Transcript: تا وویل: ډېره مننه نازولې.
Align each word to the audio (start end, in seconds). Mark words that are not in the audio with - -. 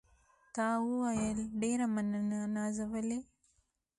تا 0.55 0.67
وویل: 0.85 1.39
ډېره 1.61 1.85
مننه 1.95 2.39
نازولې. 2.55 3.19